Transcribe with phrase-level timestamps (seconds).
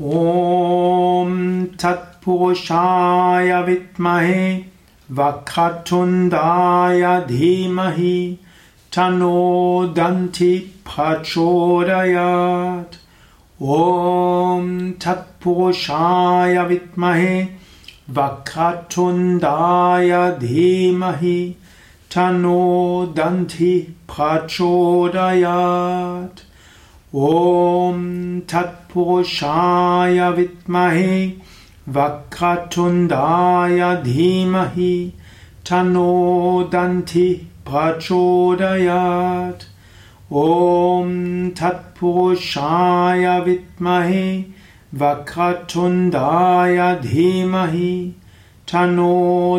[0.00, 1.30] ॐ
[1.82, 4.42] तत्पुरुषाय विद्महे
[5.18, 8.18] वक्रतुण्डाय धीमहि
[8.96, 9.40] तनो
[9.96, 10.50] दन्ति
[10.86, 12.94] प्रचोदयात्।
[13.78, 14.68] ॐ
[15.04, 17.34] तत्पुरुषाय विद्महे
[18.18, 20.10] वक्रतुण्डाय
[20.40, 21.40] धीमहि
[22.14, 22.62] तनो
[23.16, 23.72] दन्ति
[24.14, 25.28] प्रचोदयात्
[27.14, 28.00] ॐ
[28.52, 31.26] तत्पुरुषाय विद्महे
[31.96, 34.96] वक्रतुण्डाय धीमहि
[35.70, 36.12] तनो
[36.72, 37.28] दन्ति
[37.68, 39.64] प्रचोदयात्।
[40.42, 41.08] ॐ
[41.60, 44.28] तत्पुरुषाय विद्महे
[45.02, 47.94] वक्रतुण्डाय धीमहि
[48.72, 49.16] तनो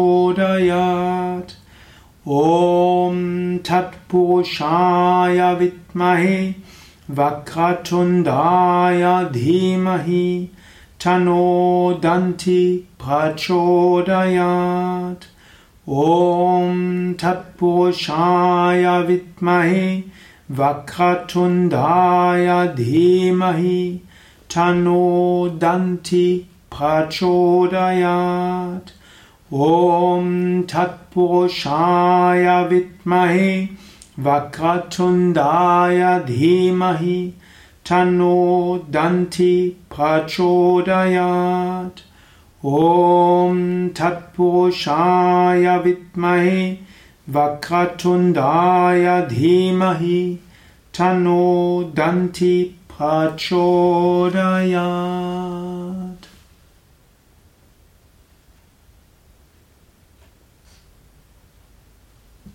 [2.42, 3.18] ॐ
[3.68, 6.38] तत्पुरुषाय विद्महे
[7.18, 9.02] वक्रतुण्डाय
[9.34, 10.26] धीमहि
[11.04, 11.48] तनो
[12.04, 12.62] दन्ति
[13.02, 13.64] प्रचोदयात्
[15.88, 19.88] ॐ तत्पुरुषाय विद्महे
[20.58, 22.46] वक्रतुण्डाय
[22.76, 23.80] धीमहि
[24.54, 25.02] तनो
[25.62, 26.28] दन्ति
[26.76, 27.74] प्रचोदयात्।
[29.52, 33.52] ॐ तत्पुरुषाय विद्महे
[34.28, 37.20] वक्रतुण्डाय धीमहि
[37.90, 38.38] तनो
[38.96, 39.54] दन्ति
[39.96, 40.44] प्रचोदयात्
[42.66, 43.56] ॐ
[43.96, 46.60] तत्पुरुषाय विद्महे
[47.34, 50.20] वक्रतुण्डाय धीमहि
[50.98, 51.44] तनो
[52.96, 53.44] प्रचोदयात्